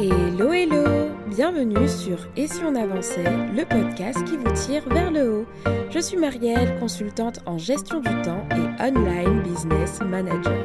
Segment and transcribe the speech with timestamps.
[0.00, 5.40] Hello hello Bienvenue sur Et si on avançait, le podcast qui vous tire vers le
[5.40, 5.46] haut.
[5.90, 10.64] Je suis Marielle, consultante en gestion du temps et online business manager.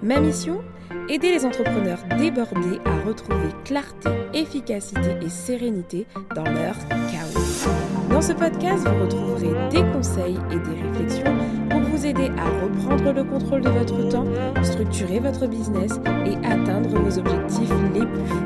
[0.00, 0.60] Ma mission
[1.08, 6.06] Aider les entrepreneurs débordés à retrouver clarté, efficacité et sérénité
[6.36, 6.76] dans leur
[7.10, 7.68] chaos.
[8.10, 11.36] Dans ce podcast, vous retrouverez des conseils et des réflexions
[11.98, 14.26] vous aider à reprendre le contrôle de votre temps,
[14.62, 18.44] structurer votre business et atteindre vos objectifs les plus fous.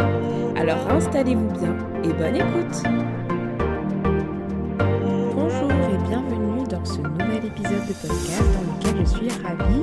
[0.56, 2.82] Alors installez-vous bien et bonne écoute
[5.34, 9.81] Bonjour et bienvenue dans ce nouvel épisode de podcast dans lequel je suis ravie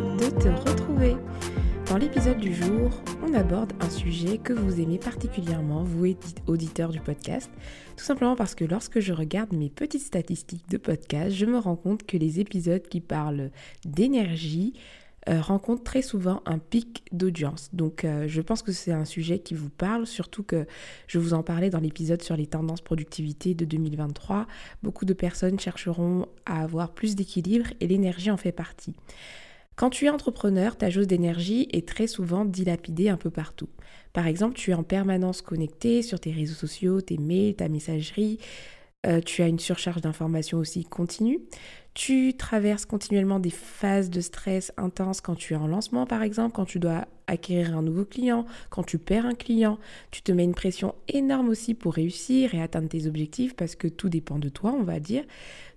[2.10, 2.90] l'épisode du jour,
[3.22, 6.16] on aborde un sujet que vous aimez particulièrement, vous
[6.48, 7.52] auditeurs du podcast,
[7.98, 11.76] tout simplement parce que lorsque je regarde mes petites statistiques de podcast, je me rends
[11.76, 13.52] compte que les épisodes qui parlent
[13.86, 14.74] d'énergie
[15.30, 17.70] euh, rencontrent très souvent un pic d'audience.
[17.74, 20.66] Donc euh, je pense que c'est un sujet qui vous parle, surtout que
[21.06, 24.48] je vous en parlais dans l'épisode sur les tendances productivité de 2023.
[24.82, 28.96] Beaucoup de personnes chercheront à avoir plus d'équilibre et l'énergie en fait partie.
[29.80, 33.70] Quand tu es entrepreneur, ta jauge d'énergie est très souvent dilapidée un peu partout.
[34.12, 38.40] Par exemple, tu es en permanence connecté sur tes réseaux sociaux, tes mails, ta messagerie.
[39.06, 41.40] Euh, tu as une surcharge d'informations aussi continue.
[41.94, 46.54] Tu traverses continuellement des phases de stress intenses quand tu es en lancement, par exemple,
[46.56, 49.78] quand tu dois acquérir un nouveau client, quand tu perds un client.
[50.12, 53.88] Tu te mets une pression énorme aussi pour réussir et atteindre tes objectifs parce que
[53.88, 55.24] tout dépend de toi, on va dire.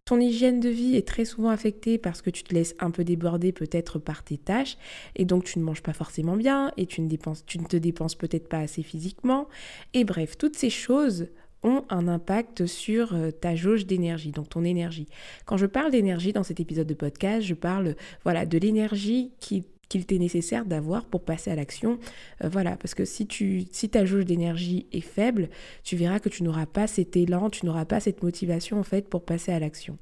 [0.05, 3.05] Ton hygiène de vie est très souvent affectée parce que tu te laisses un peu
[3.05, 4.77] déborder peut-être par tes tâches
[5.15, 7.77] et donc tu ne manges pas forcément bien et tu ne, dépenses, tu ne te
[7.77, 9.49] dépenses peut-être pas assez physiquement.
[9.95, 11.29] Et bref, toutes ces choses
[11.63, 15.07] ont un impact sur euh, ta jauge d'énergie, donc ton énergie.
[15.47, 17.95] Quand je parle d'énergie dans cet épisode de podcast, je parle
[18.25, 21.99] voilà de l'énergie qui qu'il t'est nécessaire d'avoir pour passer à l'action.
[22.43, 25.51] Euh, voilà, parce que si, tu, si ta jauge d'énergie est faible,
[25.85, 29.07] tu verras que tu n'auras pas cet élan, tu n'auras pas cette motivation en fait
[29.07, 29.99] pour passer à l'action.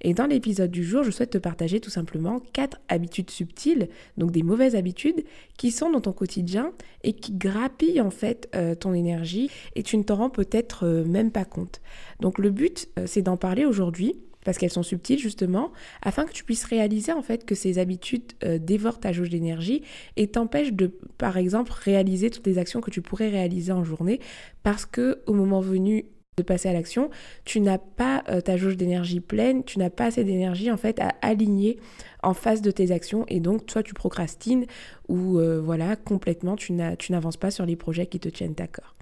[0.00, 4.32] Et dans l'épisode du jour, je souhaite te partager tout simplement quatre habitudes subtiles, donc
[4.32, 5.24] des mauvaises habitudes
[5.56, 6.72] qui sont dans ton quotidien
[7.04, 11.04] et qui grappillent en fait euh, ton énergie et tu ne t'en rends peut-être euh,
[11.04, 11.80] même pas compte.
[12.18, 14.16] Donc le but, c'est d'en parler aujourd'hui
[14.48, 18.32] parce qu'elles sont subtiles justement, afin que tu puisses réaliser en fait que ces habitudes
[18.44, 19.82] euh, dévorent ta jauge d'énergie
[20.16, 20.86] et t'empêchent de,
[21.18, 24.20] par exemple, réaliser toutes les actions que tu pourrais réaliser en journée,
[24.62, 26.06] parce que au moment venu
[26.38, 27.10] de passer à l'action,
[27.44, 30.98] tu n'as pas euh, ta jauge d'énergie pleine, tu n'as pas assez d'énergie en fait
[30.98, 31.78] à aligner
[32.22, 34.66] en face de tes actions et donc soit tu procrastines
[35.08, 38.94] ou euh, voilà complètement tu n'avances pas sur les projets qui te tiennent à cœur.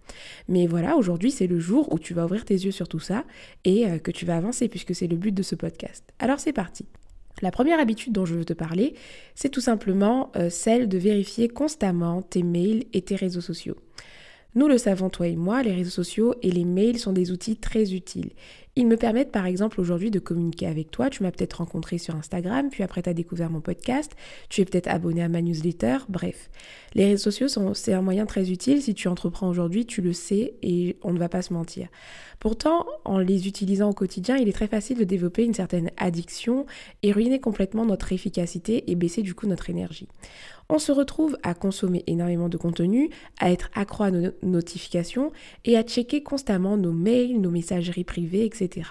[0.49, 3.25] Mais voilà, aujourd'hui c'est le jour où tu vas ouvrir tes yeux sur tout ça
[3.65, 6.05] et euh, que tu vas avancer puisque c'est le but de ce podcast.
[6.19, 6.87] Alors c'est parti.
[7.43, 8.95] La première habitude dont je veux te parler,
[9.35, 13.77] c'est tout simplement celle de vérifier constamment tes mails et tes réseaux sociaux.
[14.57, 17.59] Nous le savons, toi et moi, les réseaux sociaux et les mails sont des outils
[17.59, 18.31] très utiles.
[18.75, 21.11] Ils me permettent par exemple aujourd'hui de communiquer avec toi.
[21.11, 24.13] Tu m'as peut-être rencontré sur Instagram, puis après tu as découvert mon podcast,
[24.49, 26.49] tu es peut-être abonné à ma newsletter, bref.
[26.95, 28.81] Les réseaux sociaux, c'est un moyen très utile.
[28.81, 31.89] Si tu entreprends aujourd'hui, tu le sais et on ne va pas se mentir.
[32.39, 36.65] Pourtant, en les utilisant au quotidien, il est très facile de développer une certaine addiction
[37.03, 40.09] et ruiner complètement notre efficacité et baisser du coup notre énergie
[40.69, 45.33] on se retrouve à consommer énormément de contenu, à être accro à nos notifications
[45.65, 48.91] et à checker constamment nos mails, nos messageries privées, etc.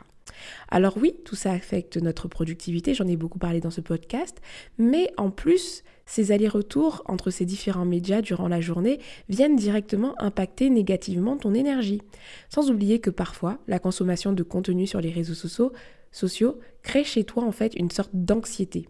[0.70, 4.42] Alors oui, tout ça affecte notre productivité, j'en ai beaucoup parlé dans ce podcast,
[4.78, 9.00] mais en plus, ces allers-retours entre ces différents médias durant la journée
[9.30, 12.02] viennent directement impacter négativement ton énergie.
[12.50, 15.74] Sans oublier que parfois, la consommation de contenu sur les réseaux sociaux,
[16.12, 18.88] sociaux crée chez toi en fait une sorte d'anxiété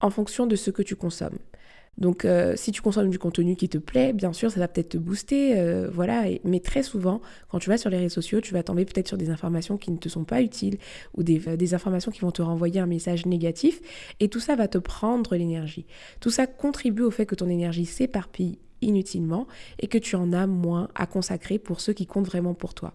[0.00, 1.38] en fonction de ce que tu consommes.
[1.98, 4.90] Donc, euh, si tu consommes du contenu qui te plaît, bien sûr, ça va peut-être
[4.90, 6.24] te booster, euh, voilà.
[6.44, 7.20] mais très souvent,
[7.50, 9.90] quand tu vas sur les réseaux sociaux, tu vas tomber peut-être sur des informations qui
[9.90, 10.78] ne te sont pas utiles
[11.16, 13.80] ou des, euh, des informations qui vont te renvoyer un message négatif.
[14.20, 15.86] Et tout ça va te prendre l'énergie.
[16.20, 19.48] Tout ça contribue au fait que ton énergie s'éparpille inutilement
[19.80, 22.92] et que tu en as moins à consacrer pour ceux qui comptent vraiment pour toi.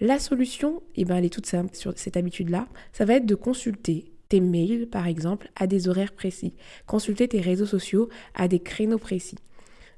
[0.00, 3.36] La solution, eh ben, elle est toute simple sur cette habitude-là, ça va être de
[3.36, 6.54] consulter tes mails, par exemple, à des horaires précis.
[6.86, 9.36] Consulter tes réseaux sociaux à des créneaux précis.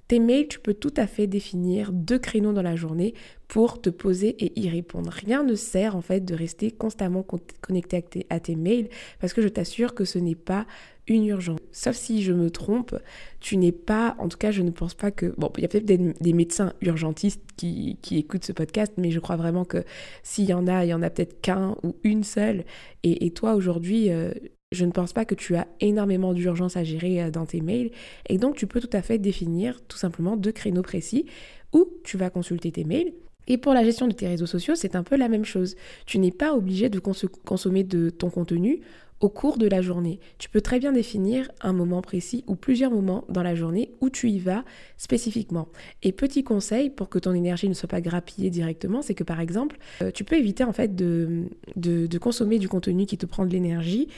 [0.08, 3.14] Tes mails, tu peux tout à fait définir deux créneaux dans la journée
[3.48, 5.10] pour te poser et y répondre.
[5.10, 7.24] Rien ne sert en fait de rester constamment
[7.60, 8.88] connecté à tes, mails
[9.20, 10.66] parce que je t'assure que ce n'est pas
[11.06, 11.60] une urgence.
[11.72, 12.94] Sauf si je me trompe,
[13.40, 15.68] tu n'es pas, en tout cas je ne pense pas que, bon, il y a
[15.68, 19.84] peut-être des, médecins urgentistes qui, écoutent ce podcast, mais je crois vraiment que
[20.22, 22.64] s'il y en a, il y en a peut-être qu'un ou une seule.
[23.02, 24.32] Et, toi aujourd'hui, euh,
[24.72, 27.90] je ne pense pas que tu as énormément d'urgence à gérer euh, dans tes mails
[28.28, 31.26] et donc tu peux tout à fait définir tout simplement deux créneaux précis
[31.72, 33.12] où tu vas consulter tes mails.
[33.48, 35.74] Et pour la gestion de tes réseaux sociaux, c'est un peu la même chose.
[36.06, 38.82] Tu n'es pas obligé de consommer de ton contenu
[39.22, 40.18] au cours de la journée.
[40.38, 44.10] Tu peux très bien définir un moment précis ou plusieurs moments dans la journée où
[44.10, 44.64] tu y vas
[44.96, 45.68] spécifiquement.
[46.02, 49.40] Et petit conseil pour que ton énergie ne soit pas grappillée directement, c'est que par
[49.40, 51.44] exemple, euh, tu peux éviter en fait de,
[51.76, 54.08] de consommer du contenu qui te prend de l'énergie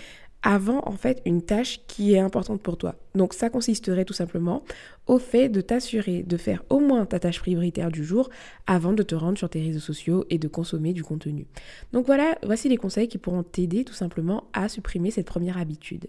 [0.45, 2.95] avant en fait une tâche qui est importante pour toi.
[3.15, 4.63] Donc ça consisterait tout simplement
[5.07, 8.29] au fait de t'assurer de faire au moins ta tâche prioritaire du jour
[8.67, 11.47] avant de te rendre sur tes réseaux sociaux et de consommer du contenu.
[11.93, 16.07] Donc voilà, voici les conseils qui pourront t'aider tout simplement à supprimer cette première habitude.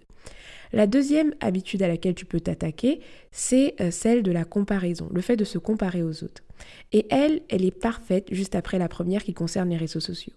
[0.73, 2.99] La deuxième habitude à laquelle tu peux t'attaquer,
[3.31, 6.43] c'est euh, celle de la comparaison, le fait de se comparer aux autres.
[6.91, 10.33] Et elle, elle est parfaite juste après la première qui concerne les réseaux sociaux.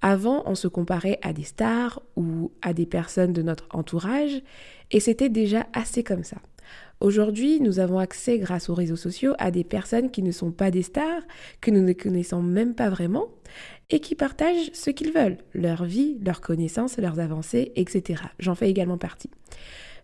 [0.00, 4.42] Avant, on se comparait à des stars ou à des personnes de notre entourage
[4.90, 6.38] et c'était déjà assez comme ça.
[7.00, 10.70] Aujourd'hui, nous avons accès grâce aux réseaux sociaux à des personnes qui ne sont pas
[10.70, 11.22] des stars,
[11.60, 13.28] que nous ne connaissons même pas vraiment
[13.90, 18.22] et qui partagent ce qu'ils veulent, leur vie, leurs connaissances, leurs avancées, etc.
[18.38, 19.30] J'en fais également partie.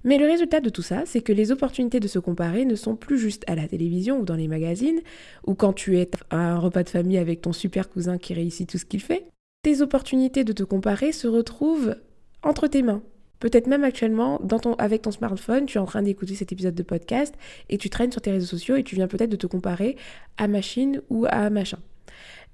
[0.04, 2.96] Mais le résultat de tout ça, c'est que les opportunités de se comparer ne sont
[2.96, 5.00] plus juste à la télévision ou dans les magazines,
[5.46, 8.68] ou quand tu es à un repas de famille avec ton super cousin qui réussit
[8.68, 9.26] tout ce qu'il fait,
[9.68, 11.94] tes opportunités de te comparer se retrouvent
[12.42, 13.02] entre tes mains.
[13.38, 16.74] Peut-être même actuellement, dans ton, avec ton smartphone, tu es en train d'écouter cet épisode
[16.74, 17.34] de podcast
[17.68, 19.96] et tu traînes sur tes réseaux sociaux et tu viens peut-être de te comparer
[20.38, 21.76] à machine ou à machin.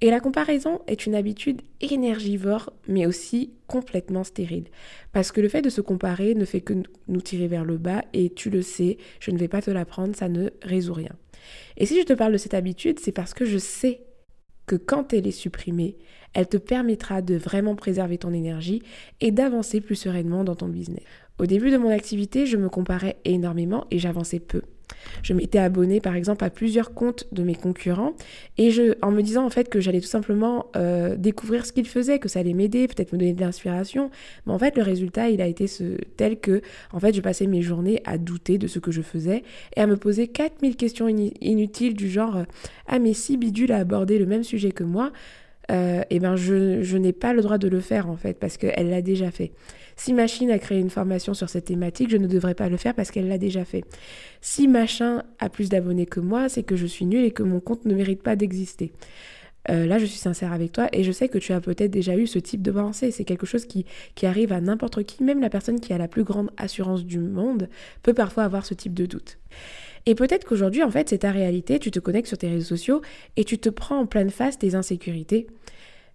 [0.00, 4.64] Et la comparaison est une habitude énergivore, mais aussi complètement stérile.
[5.12, 6.74] Parce que le fait de se comparer ne fait que
[7.06, 10.16] nous tirer vers le bas, et tu le sais, je ne vais pas te l'apprendre,
[10.16, 11.12] ça ne résout rien.
[11.76, 14.00] Et si je te parle de cette habitude, c'est parce que je sais
[14.66, 15.96] que quand elle est supprimée,
[16.32, 18.82] elle te permettra de vraiment préserver ton énergie
[19.20, 21.04] et d'avancer plus sereinement dans ton business.
[21.38, 24.62] Au début de mon activité, je me comparais énormément et j'avançais peu.
[25.22, 28.14] Je m'étais abonnée par exemple à plusieurs comptes de mes concurrents
[28.58, 28.70] et
[29.02, 32.28] en me disant en fait que j'allais tout simplement euh, découvrir ce qu'ils faisaient, que
[32.28, 34.10] ça allait m'aider, peut-être me donner de l'inspiration.
[34.46, 35.66] Mais en fait, le résultat, il a été
[36.16, 39.42] tel que en fait, je passais mes journées à douter de ce que je faisais
[39.76, 42.44] et à me poser 4000 questions inutiles du genre
[42.86, 45.12] Ah, mais si Bidule a abordé le même sujet que moi,
[45.70, 48.56] euh, eh ben je, je n'ai pas le droit de le faire en fait parce
[48.56, 49.52] qu'elle l'a déjà fait.
[49.96, 52.94] Si Machine a créé une formation sur cette thématique, je ne devrais pas le faire
[52.94, 53.84] parce qu'elle l'a déjà fait.
[54.40, 57.60] Si Machin a plus d'abonnés que moi, c'est que je suis nulle et que mon
[57.60, 58.92] compte ne mérite pas d'exister.
[59.70, 62.16] Euh, là, je suis sincère avec toi et je sais que tu as peut-être déjà
[62.16, 63.10] eu ce type de pensée.
[63.10, 66.08] C'est quelque chose qui, qui arrive à n'importe qui, même la personne qui a la
[66.08, 67.68] plus grande assurance du monde
[68.02, 69.38] peut parfois avoir ce type de doute.
[70.06, 73.00] Et peut-être qu'aujourd'hui, en fait, c'est ta réalité, tu te connectes sur tes réseaux sociaux
[73.36, 75.46] et tu te prends en pleine face tes insécurités.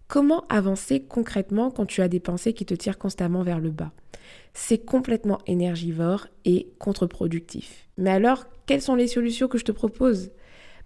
[0.08, 3.92] Comment avancer concrètement quand tu as des pensées qui te tirent constamment vers le bas?
[4.54, 7.88] C'est complètement énergivore et contre-productif.
[7.98, 10.32] Mais alors, quelles sont les solutions que je te propose?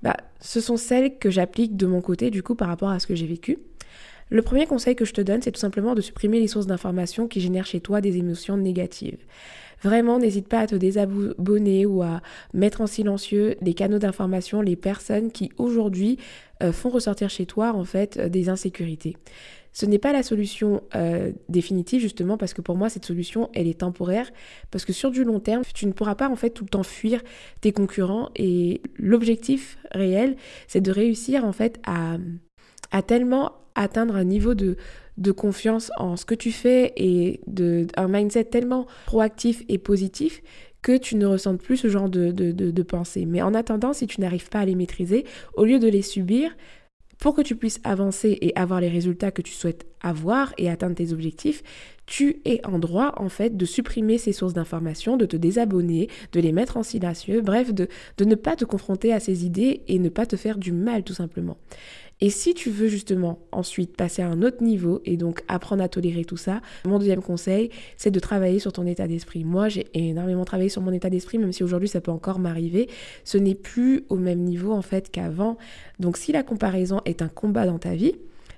[0.02, 3.08] Bah, Ce sont celles que j'applique de mon côté, du coup, par rapport à ce
[3.08, 3.60] que j'ai vécu.
[4.30, 7.28] Le premier conseil que je te donne, c'est tout simplement de supprimer les sources d'informations
[7.28, 9.20] qui génèrent chez toi des émotions négatives.
[9.84, 12.22] Vraiment, n'hésite pas à te désabonner ou à
[12.54, 16.18] mettre en silencieux les canaux d'information, les personnes qui aujourd'hui
[16.62, 19.18] euh, font ressortir chez toi en fait euh, des insécurités.
[19.74, 23.68] Ce n'est pas la solution euh, définitive justement parce que pour moi cette solution elle
[23.68, 24.32] est temporaire
[24.72, 26.84] parce que sur du long terme tu ne pourras pas en fait tout le temps
[26.84, 27.22] fuir
[27.60, 30.38] tes concurrents et l'objectif réel
[30.68, 34.78] c'est de réussir en fait à tellement atteindre un niveau de,
[35.18, 40.42] de confiance en ce que tu fais et de, un mindset tellement proactif et positif
[40.82, 43.26] que tu ne ressentes plus ce genre de, de.
[43.26, 46.56] Mais en attendant, si tu n'arrives pas à les maîtriser, au lieu de les subir,
[47.20, 50.96] pour que tu puisses avancer et avoir les résultats que tu souhaites avoir et atteindre
[50.96, 51.64] tes objectifs,
[52.06, 56.42] tu es en droit en fait de supprimer ces sources d'informations, de te désabonner, de
[56.42, 60.00] les mettre en silencieux, bref, de, de ne pas te confronter à ces idées et
[60.00, 61.58] ne pas te faire du mal tout simplement.
[62.22, 65.90] Et si tu veux justement ensuite passer à un autre niveau et donc apprendre à
[65.90, 69.44] tolérer tout ça, mon deuxième conseil, c'est de travailler sur ton état d'esprit.
[69.44, 72.90] Moi, j'ai énormément travaillé sur mon état d'esprit, même si aujourd'hui ça peut encore m'arriver.
[73.24, 75.58] Ce n'est plus au même niveau en fait qu'avant.
[76.00, 78.16] Donc si la comparaison est un combat dans ta vie,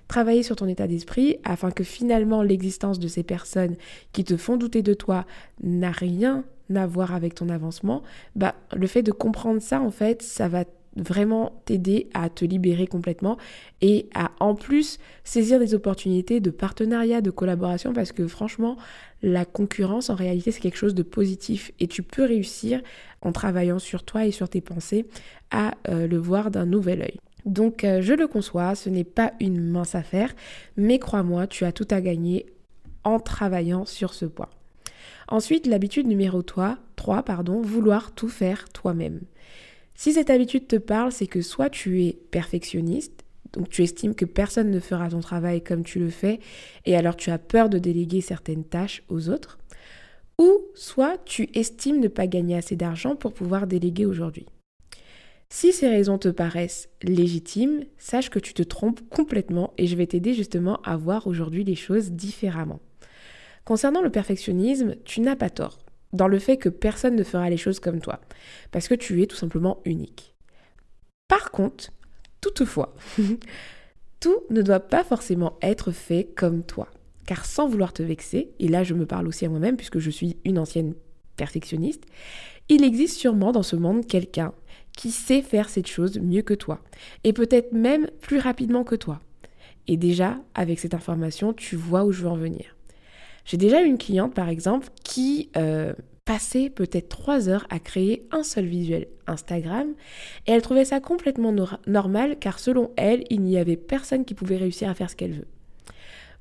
[0.07, 3.75] travailler sur ton état d'esprit afin que finalement l'existence de ces personnes
[4.13, 5.25] qui te font douter de toi
[5.63, 6.43] n'a rien
[6.73, 8.01] à voir avec ton avancement,
[8.35, 12.87] bah le fait de comprendre ça en fait, ça va vraiment t'aider à te libérer
[12.87, 13.37] complètement
[13.81, 18.77] et à en plus saisir des opportunités de partenariat, de collaboration parce que franchement,
[19.21, 22.81] la concurrence en réalité c'est quelque chose de positif et tu peux réussir
[23.21, 25.05] en travaillant sur toi et sur tes pensées
[25.51, 27.17] à euh, le voir d'un nouvel œil.
[27.45, 30.33] Donc euh, je le conçois, ce n'est pas une mince affaire,
[30.77, 32.47] mais crois-moi, tu as tout à gagner
[33.03, 34.49] en travaillant sur ce point.
[35.27, 39.21] Ensuite, l'habitude numéro 3, 3 pardon, vouloir tout faire toi-même.
[39.95, 43.23] Si cette habitude te parle, c'est que soit tu es perfectionniste,
[43.53, 46.39] donc tu estimes que personne ne fera ton travail comme tu le fais,
[46.85, 49.57] et alors tu as peur de déléguer certaines tâches aux autres,
[50.37, 54.45] ou soit tu estimes ne pas gagner assez d'argent pour pouvoir déléguer aujourd'hui.
[55.49, 60.07] Si ces raisons te paraissent légitimes, sache que tu te trompes complètement et je vais
[60.07, 62.81] t'aider justement à voir aujourd'hui les choses différemment.
[63.63, 65.84] Concernant le perfectionnisme, tu n'as pas tort
[66.15, 68.19] dans le fait que personne ne fera les choses comme toi,
[68.71, 70.35] parce que tu es tout simplement unique.
[71.27, 71.91] Par contre,
[72.41, 72.95] toutefois,
[74.19, 76.87] tout ne doit pas forcément être fait comme toi,
[77.25, 80.09] car sans vouloir te vexer, et là je me parle aussi à moi-même puisque je
[80.09, 80.95] suis une ancienne
[81.35, 82.03] perfectionniste,
[82.69, 84.53] il existe sûrement dans ce monde quelqu'un
[84.97, 86.79] qui sait faire cette chose mieux que toi,
[87.23, 89.19] et peut-être même plus rapidement que toi.
[89.87, 92.75] Et déjà, avec cette information, tu vois où je veux en venir.
[93.45, 95.93] J'ai déjà eu une cliente, par exemple, qui euh,
[96.25, 99.93] passait peut-être trois heures à créer un seul visuel Instagram,
[100.47, 101.53] et elle trouvait ça complètement
[101.87, 105.33] normal, car selon elle, il n'y avait personne qui pouvait réussir à faire ce qu'elle
[105.33, 105.47] veut.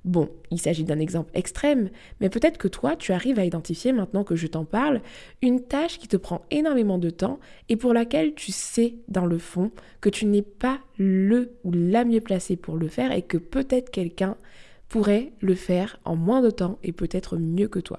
[0.05, 1.89] Bon, il s'agit d'un exemple extrême,
[2.21, 5.01] mais peut-être que toi, tu arrives à identifier, maintenant que je t'en parle,
[5.41, 9.39] une tâche qui te prend énormément de temps et pour laquelle tu sais, dans le
[9.39, 9.71] fond,
[10.03, 13.91] que tu n'es pas le ou la mieux placée pour le faire et que peut-être
[13.91, 14.37] quelqu'un
[14.95, 17.99] pourrait le faire en moins de temps et peut-être mieux que toi.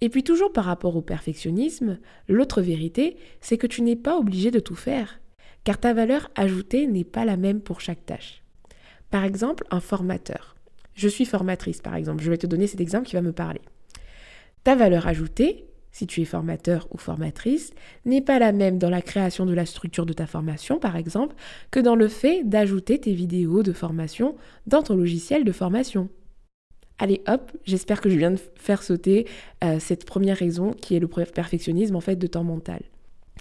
[0.00, 1.98] Et puis toujours par rapport au perfectionnisme,
[2.28, 5.18] l'autre vérité, c'est que tu n'es pas obligé de tout faire,
[5.64, 8.44] car ta valeur ajoutée n'est pas la même pour chaque tâche.
[9.10, 10.54] Par exemple, un formateur.
[10.94, 12.22] Je suis formatrice, par exemple.
[12.22, 13.60] Je vais te donner cet exemple qui va me parler.
[14.62, 17.72] Ta valeur ajoutée, si tu es formateur ou formatrice,
[18.04, 21.36] n'est pas la même dans la création de la structure de ta formation, par exemple,
[21.70, 26.08] que dans le fait d'ajouter tes vidéos de formation dans ton logiciel de formation.
[26.98, 29.26] Allez hop, j'espère que je viens de faire sauter
[29.64, 32.82] euh, cette première raison qui est le perfectionnisme en fait de temps mental.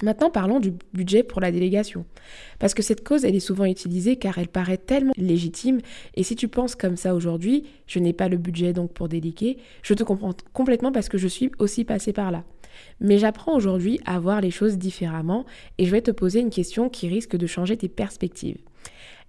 [0.01, 2.05] Maintenant, parlons du budget pour la délégation.
[2.60, 5.79] Parce que cette cause, elle est souvent utilisée car elle paraît tellement légitime.
[6.15, 9.57] Et si tu penses comme ça aujourd'hui, je n'ai pas le budget donc pour déléguer,
[9.83, 12.43] je te comprends complètement parce que je suis aussi passée par là.
[13.00, 15.45] Mais j'apprends aujourd'hui à voir les choses différemment
[15.77, 18.57] et je vais te poser une question qui risque de changer tes perspectives.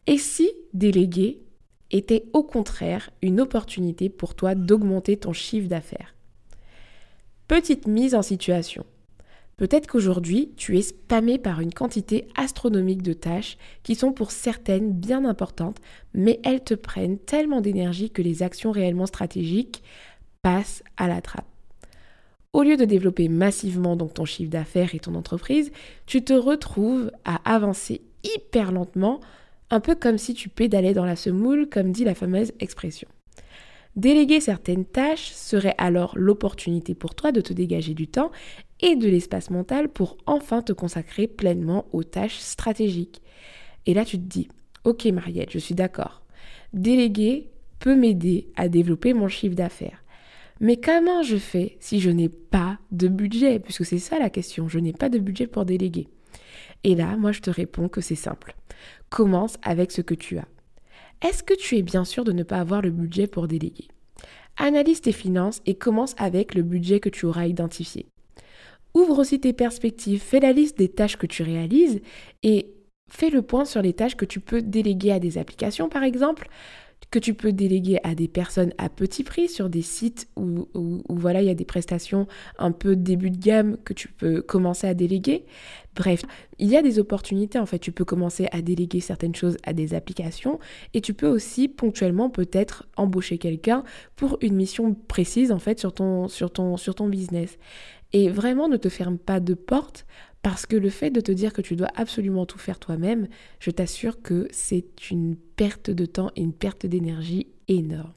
[0.06, 1.42] Et si déléguer
[1.90, 6.14] était au contraire une opportunité pour toi d'augmenter ton chiffre d'affaires?
[7.46, 8.86] Petite mise en situation.
[9.62, 14.90] Peut-être qu'aujourd'hui, tu es spammé par une quantité astronomique de tâches qui sont pour certaines
[14.90, 15.78] bien importantes,
[16.14, 19.84] mais elles te prennent tellement d'énergie que les actions réellement stratégiques
[20.42, 21.46] passent à la trappe.
[22.52, 25.70] Au lieu de développer massivement donc ton chiffre d'affaires et ton entreprise,
[26.06, 29.20] tu te retrouves à avancer hyper lentement,
[29.70, 33.06] un peu comme si tu pédalais dans la semoule, comme dit la fameuse expression.
[33.94, 38.30] Déléguer certaines tâches serait alors l'opportunité pour toi de te dégager du temps
[38.82, 43.22] et de l'espace mental pour enfin te consacrer pleinement aux tâches stratégiques.
[43.86, 44.48] Et là, tu te dis,
[44.84, 46.22] ok Mariette, je suis d'accord.
[46.72, 50.04] Déléguer peut m'aider à développer mon chiffre d'affaires.
[50.60, 53.58] Mais comment je fais si je n'ai pas de budget?
[53.58, 56.08] Puisque c'est ça la question, je n'ai pas de budget pour déléguer.
[56.84, 58.54] Et là, moi, je te réponds que c'est simple.
[59.10, 60.46] Commence avec ce que tu as.
[61.26, 63.88] Est-ce que tu es bien sûr de ne pas avoir le budget pour déléguer?
[64.56, 68.06] Analyse tes finances et commence avec le budget que tu auras identifié.
[68.94, 72.00] Ouvre aussi tes perspectives, fais la liste des tâches que tu réalises
[72.42, 72.74] et
[73.10, 76.48] fais le point sur les tâches que tu peux déléguer à des applications par exemple,
[77.10, 80.66] que tu peux déléguer à des personnes à petit prix sur des sites où,
[81.10, 82.26] voilà, il y a des prestations
[82.58, 85.44] un peu début de gamme que tu peux commencer à déléguer.
[85.94, 86.22] Bref,
[86.58, 87.78] il y a des opportunités en fait.
[87.78, 90.58] Tu peux commencer à déléguer certaines choses à des applications
[90.94, 93.84] et tu peux aussi ponctuellement peut-être embaucher quelqu'un
[94.16, 97.58] pour une mission précise en fait sur ton, sur ton, sur ton business.
[98.12, 100.06] Et vraiment, ne te ferme pas de porte
[100.42, 103.28] parce que le fait de te dire que tu dois absolument tout faire toi-même,
[103.60, 108.12] je t'assure que c'est une perte de temps et une perte d'énergie énorme.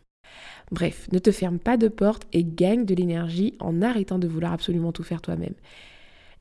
[0.72, 4.54] Bref, ne te ferme pas de porte et gagne de l'énergie en arrêtant de vouloir
[4.54, 5.54] absolument tout faire toi-même.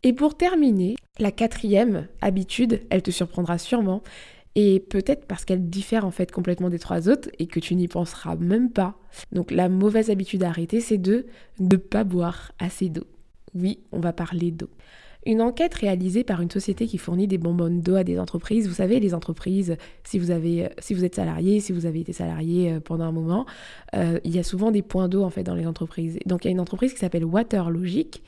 [0.02, 4.02] Et pour terminer, la quatrième habitude, elle te surprendra sûrement,
[4.54, 7.88] et peut-être parce qu'elle diffère en fait complètement des trois autres et que tu n'y
[7.88, 8.96] penseras même pas.
[9.32, 11.26] Donc la mauvaise habitude à arrêter, c'est de
[11.58, 13.06] ne pas boire assez d'eau.
[13.54, 14.68] Oui, on va parler d'eau.
[15.26, 18.68] Une enquête réalisée par une société qui fournit des bonbons d'eau à des entreprises.
[18.68, 22.80] Vous savez, les entreprises, si vous, vous êtes salarié, si vous avez été salarié euh,
[22.80, 23.46] pendant un moment,
[23.94, 26.18] euh, il y a souvent des points d'eau en fait dans les entreprises.
[26.26, 28.22] Donc il y a une entreprise qui s'appelle Waterlogic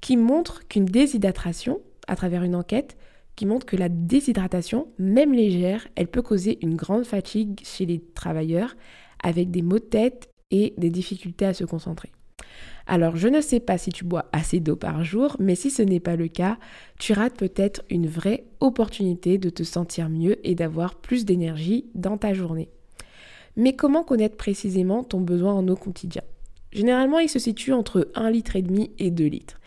[0.00, 2.96] qui montre qu'une déshydratation, à travers une enquête,
[3.36, 8.00] qui montre que la déshydratation, même légère, elle peut causer une grande fatigue chez les
[8.00, 8.74] travailleurs
[9.22, 12.10] avec des maux de tête et des difficultés à se concentrer.
[12.86, 15.82] Alors je ne sais pas si tu bois assez d'eau par jour, mais si ce
[15.82, 16.58] n'est pas le cas,
[16.98, 22.18] tu rates peut-être une vraie opportunité de te sentir mieux et d'avoir plus d'énergie dans
[22.18, 22.68] ta journée.
[23.56, 26.22] Mais comment connaître précisément ton besoin en eau quotidien
[26.72, 28.56] Généralement, il se situe entre 1,5 litre
[28.98, 29.60] et 2 litres.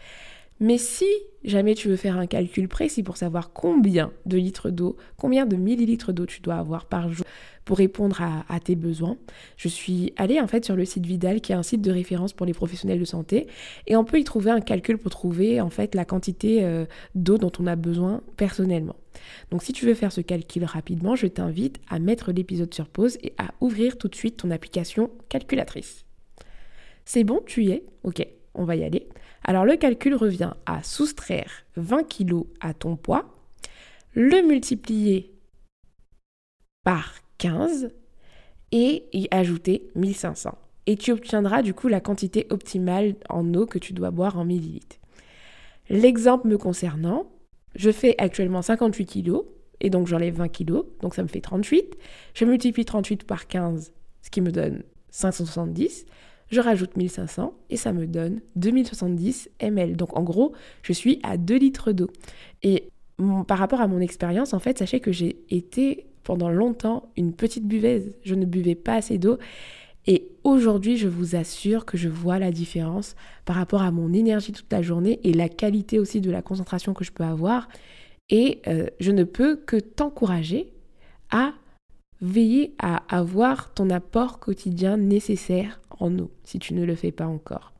[0.59, 1.05] Mais si
[1.43, 5.55] jamais tu veux faire un calcul précis pour savoir combien de litres d'eau, combien de
[5.55, 7.25] millilitres d'eau tu dois avoir par jour
[7.65, 9.17] pour répondre à, tes besoins,
[9.57, 12.31] je suis allée en fait sur le site Vidal qui est un site de référence
[12.31, 13.47] pour les professionnels de santé
[13.87, 17.39] et on peut y trouver un calcul pour trouver en fait la quantité euh, d'eau
[17.39, 18.95] dont on a besoin personnellement.
[19.49, 23.17] Donc si tu veux faire ce calcul rapidement, je t'invite à mettre l'épisode sur pause
[23.23, 26.05] et à ouvrir tout de suite ton application calculatrice.
[27.03, 27.83] C'est bon, tu y es?
[28.03, 29.07] Ok, on va y aller.
[29.43, 33.25] Alors le calcul revient à soustraire 20 kg à ton poids,
[34.13, 35.31] le multiplier
[36.83, 37.91] par 15
[38.71, 40.57] et y ajouter 1500.
[40.87, 44.45] Et tu obtiendras du coup la quantité optimale en eau que tu dois boire en
[44.45, 44.97] millilitres.
[45.89, 47.31] L'exemple me concernant,
[47.75, 49.41] je fais actuellement 58 kg
[49.81, 51.97] et donc j'enlève 20 kg, donc ça me fait 38.
[52.33, 56.05] Je multiplie 38 par 15, ce qui me donne 570
[56.49, 59.95] je rajoute 1500 et ça me donne 2070 ml.
[59.95, 62.09] Donc en gros, je suis à 2 litres d'eau.
[62.63, 62.89] Et
[63.47, 67.65] par rapport à mon expérience, en fait, sachez que j'ai été pendant longtemps une petite
[67.65, 68.11] buveuse.
[68.23, 69.37] Je ne buvais pas assez d'eau.
[70.07, 73.15] Et aujourd'hui, je vous assure que je vois la différence
[73.45, 76.93] par rapport à mon énergie toute la journée et la qualité aussi de la concentration
[76.93, 77.69] que je peux avoir.
[78.29, 80.73] Et euh, je ne peux que t'encourager
[81.31, 81.53] à
[82.21, 87.27] veiller à avoir ton apport quotidien nécessaire en eau, si tu ne le fais pas
[87.27, 87.73] encore.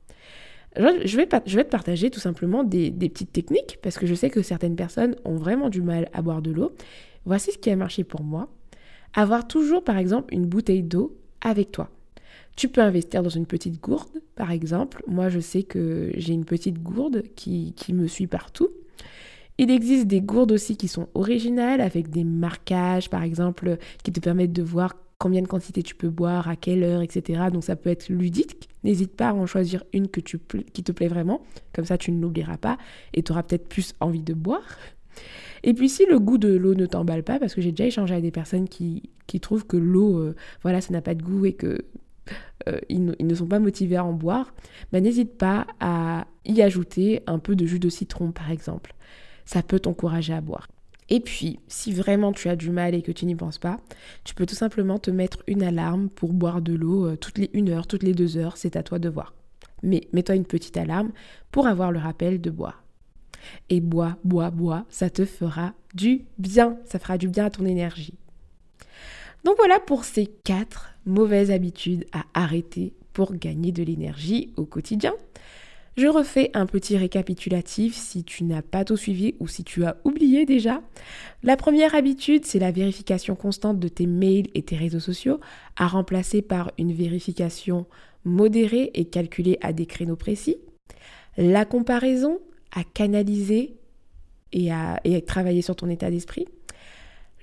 [0.77, 4.75] Je vais, te partager tout simplement des, petites techniques, parce que je sais que certaines
[4.75, 6.73] personnes ont vraiment du mal à boire de l'eau.
[7.25, 8.49] Voici ce qui a marché pour moi.
[9.13, 11.89] Avoir toujours, par exemple, une bouteille d'eau avec toi.
[12.55, 15.03] Tu peux investir dans une petite gourde, par exemple.
[15.07, 18.69] Moi, je sais que j'ai une petite gourde qui, me suit partout.
[19.57, 24.19] Il existe des gourdes aussi qui sont originales avec des marquages par exemple qui te
[24.19, 27.43] permettent de voir combien de quantité tu peux boire, à quelle heure, etc.
[27.53, 28.67] Donc ça peut être ludique.
[28.83, 31.41] N'hésite pas à en choisir une que qui te plaît vraiment.
[31.73, 32.77] Comme ça, tu ne l'oublieras pas
[33.13, 34.77] et tu auras peut-être plus envie de boire.
[35.65, 38.13] Et puis si le goût de l'eau ne t'emballe pas, parce que j'ai déjà échangé
[38.13, 41.53] avec des personnes qui, trouvent que l'eau, euh, voilà, ça n'a pas de goût et
[41.53, 41.85] que
[42.69, 44.53] euh, ils, ne, sont pas motivés à en boire,
[44.93, 48.95] bah, n'hésite pas à y ajouter un peu de jus de citron par exemple
[49.45, 50.67] ça peut t'encourager à boire.
[51.09, 53.77] Et puis, si vraiment tu as du mal et que tu n'y penses pas,
[54.23, 57.51] tu peux tout simplement te mettre une alarme pour boire de l'eau euh, toutes les
[57.53, 59.35] 1 heure, toutes les 2 heures, c'est à toi de voir.
[59.83, 61.11] Mais mets-toi une petite alarme
[61.51, 62.83] pour avoir le rappel de boire.
[63.69, 67.65] Et bois, bois, bois, ça te fera du bien, ça fera du bien à ton
[67.65, 68.15] énergie.
[69.43, 75.13] Donc voilà pour ces quatre mauvaises habitudes à arrêter pour gagner de l'énergie au quotidien.
[75.97, 79.95] Je refais un petit récapitulatif si tu n'as pas tout suivi ou si tu as
[80.03, 80.81] oublié déjà.
[81.41, 85.39] La première habitude, c'est la vérification constante de tes mails et tes réseaux sociaux,
[85.77, 87.85] à remplacer par une vérification
[88.25, 90.57] modérée et calculée à des créneaux précis.
[91.37, 92.39] La comparaison,
[92.75, 93.77] à canaliser
[94.51, 96.45] et à, travailler sur ton état d'esprit.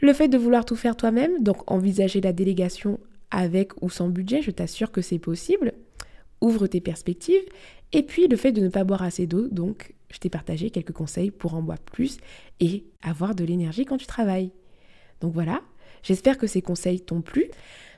[0.01, 4.43] Le fait de vouloir tout faire toi-même, donc envisager la délégation avec ou sans budget,
[4.43, 5.73] je t'assure que c'est possible.
[6.41, 7.43] Ouvre tes perspectives
[7.93, 10.93] et puis le fait de ne pas boire assez d'eau, donc je t'ai partagé quelques
[10.93, 12.19] conseils pour en boire plus
[12.61, 14.51] et avoir de l'énergie quand tu travailles.
[15.21, 15.63] Donc voilà,
[16.03, 17.51] j'espère que ces conseils t'ont plu.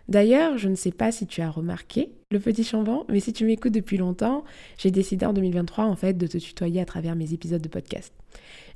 [0.09, 3.45] D'ailleurs, je ne sais pas si tu as remarqué le petit chambon, mais si tu
[3.45, 4.45] m'écoutes depuis longtemps,
[4.77, 8.13] j'ai décidé en 2023 en fait de te tutoyer à travers mes épisodes de podcast.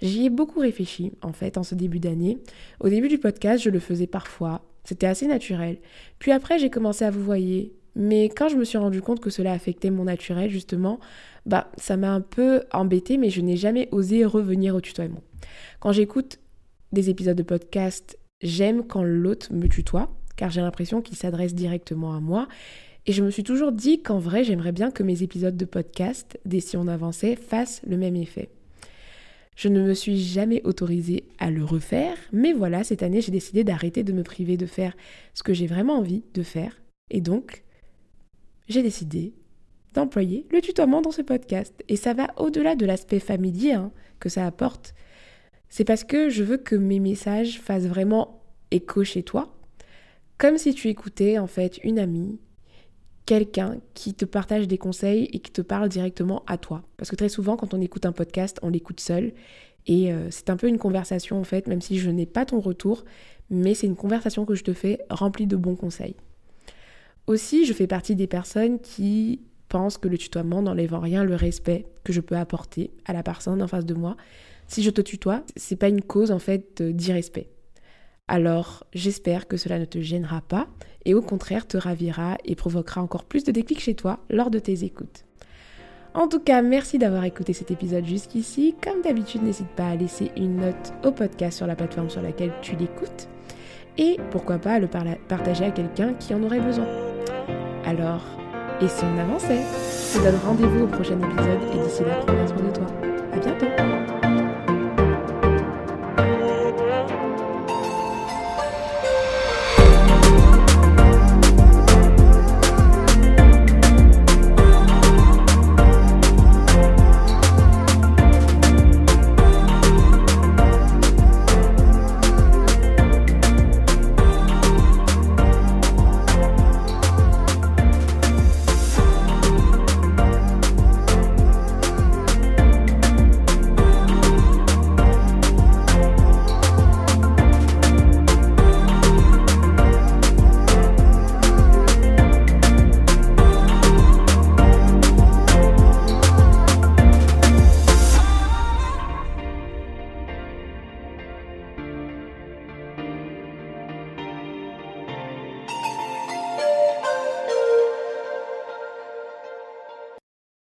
[0.00, 2.38] J'y ai beaucoup réfléchi en fait en ce début d'année.
[2.80, 5.78] Au début du podcast, je le faisais parfois, c'était assez naturel.
[6.18, 9.28] Puis après, j'ai commencé à vous voyer, mais quand je me suis rendu compte que
[9.28, 10.98] cela affectait mon naturel, justement,
[11.44, 15.22] bah, ça m'a un peu embêté, mais je n'ai jamais osé revenir au tutoiement.
[15.80, 16.38] Quand j'écoute
[16.92, 22.14] des épisodes de podcast, j'aime quand l'autre me tutoie, car j'ai l'impression qu'il s'adresse directement
[22.14, 22.48] à moi.
[23.06, 26.38] Et je me suis toujours dit qu'en vrai, j'aimerais bien que mes épisodes de podcast,
[26.46, 28.48] dès si on avançait, fassent le même effet.
[29.56, 33.64] Je ne me suis jamais autorisée à le refaire, mais voilà, cette année, j'ai décidé
[33.64, 34.96] d'arrêter de me priver de faire
[35.34, 36.80] ce que j'ai vraiment envie de faire.
[37.10, 37.64] Et donc,
[38.68, 39.34] j'ai décidé
[39.94, 41.82] d'employer le tutoiement dans ce podcast.
[41.88, 44.94] Et ça va au-delà de l'aspect familier hein, que ça apporte.
[45.68, 49.57] C'est parce que je veux que mes messages fassent vraiment écho chez toi,
[50.38, 52.38] comme si tu écoutais en fait une amie,
[53.26, 56.82] quelqu'un qui te partage des conseils et qui te parle directement à toi.
[56.96, 59.32] Parce que très souvent, quand on écoute un podcast, on l'écoute seul.
[59.86, 62.60] Et euh, c'est un peu une conversation en fait, même si je n'ai pas ton
[62.60, 63.04] retour,
[63.50, 66.16] mais c'est une conversation que je te fais remplie de bons conseils.
[67.26, 71.34] Aussi, je fais partie des personnes qui pense que le tutoiement n'enlève en rien le
[71.34, 74.16] respect que je peux apporter à la personne en face de moi.
[74.66, 77.48] Si je te tutoie, c'est pas une cause en fait d'irrespect.
[78.28, 80.68] Alors, j'espère que cela ne te gênera pas
[81.04, 84.58] et au contraire te ravira et provoquera encore plus de déclics chez toi lors de
[84.58, 85.24] tes écoutes.
[86.14, 88.74] En tout cas, merci d'avoir écouté cet épisode jusqu'ici.
[88.82, 92.52] Comme d'habitude, n'hésite pas à laisser une note au podcast sur la plateforme sur laquelle
[92.60, 93.28] tu l'écoutes
[93.98, 96.86] et pourquoi pas le partager à quelqu'un qui en aurait besoin.
[97.84, 98.22] Alors,
[98.80, 99.62] et si on avançait
[100.12, 102.86] Je te donne rendez-vous au prochain épisode et d'ici là, prends soin de toi.
[103.32, 103.97] À bientôt